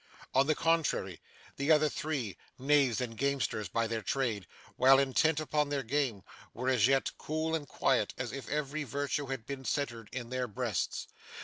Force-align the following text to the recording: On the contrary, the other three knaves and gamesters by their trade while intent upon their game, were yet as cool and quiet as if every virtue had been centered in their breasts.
On 0.33 0.47
the 0.47 0.55
contrary, 0.55 1.21
the 1.57 1.71
other 1.71 1.87
three 1.87 2.35
knaves 2.57 3.01
and 3.01 3.15
gamesters 3.15 3.69
by 3.69 3.85
their 3.85 4.01
trade 4.01 4.47
while 4.75 4.97
intent 4.97 5.39
upon 5.39 5.69
their 5.69 5.83
game, 5.83 6.23
were 6.55 6.73
yet 6.73 7.09
as 7.09 7.13
cool 7.19 7.53
and 7.53 7.67
quiet 7.67 8.11
as 8.17 8.31
if 8.31 8.49
every 8.49 8.83
virtue 8.83 9.27
had 9.27 9.45
been 9.45 9.63
centered 9.63 10.09
in 10.11 10.31
their 10.31 10.47
breasts. 10.47 11.05